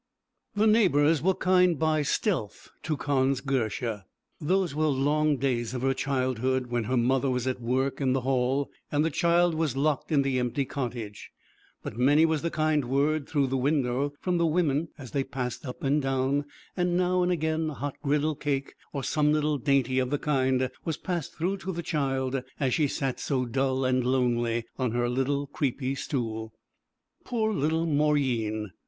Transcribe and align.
The 0.55 0.65
neighbours 0.65 1.21
were 1.21 1.35
kind 1.35 1.77
by 1.77 2.01
stealth 2.01 2.71
to 2.81 2.97
Con's 2.97 3.39
girsha. 3.39 4.05
Those 4.39 4.73
were 4.73 4.87
long 4.87 5.37
days 5.37 5.75
of 5.75 5.83
her 5.83 5.93
childhood 5.93 6.71
when 6.71 6.85
her 6.85 6.97
mother 6.97 7.29
was 7.29 7.45
at 7.45 7.61
work 7.61 8.01
in 8.01 8.13
the 8.13 8.21
Hall, 8.21 8.71
and 8.91 9.05
the 9.05 9.11
child 9.11 9.53
was 9.53 9.77
locked 9.77 10.11
in 10.11 10.23
the 10.23 10.39
empty 10.39 10.65
cottage; 10.65 11.29
but 11.83 11.97
many 11.99 12.25
was 12.25 12.41
the 12.41 12.49
kind 12.49 12.85
word 12.85 13.29
through 13.29 13.45
the 13.45 13.57
window, 13.59 14.13
from 14.19 14.39
the 14.39 14.45
women 14.47 14.87
as 14.97 15.11
they 15.11 15.23
passed 15.23 15.67
up 15.67 15.83
and 15.83 16.01
down, 16.01 16.45
and 16.75 16.97
now 16.97 17.21
and 17.21 17.31
again 17.31 17.69
a 17.69 17.75
hot 17.75 17.93
griddle 18.01 18.33
cake, 18.33 18.73
or 18.93 19.03
some 19.03 19.31
little 19.31 19.59
dainty 19.59 19.99
of 19.99 20.09
the 20.09 20.17
kind, 20.17 20.71
was 20.83 20.97
passed 20.97 21.35
through 21.35 21.57
to 21.57 21.71
the 21.71 21.83
child 21.83 22.41
as 22.59 22.73
she 22.73 22.87
sat 22.87 23.19
so 23.19 23.45
dull 23.45 23.85
and 23.85 24.03
lonely 24.03 24.65
on 24.79 24.93
her 24.93 25.07
little 25.07 25.45
creepy 25.45 25.93
stool. 25.93 26.55
Poor 27.23 27.53
little 27.53 27.85
Mauryeen! 27.85 28.71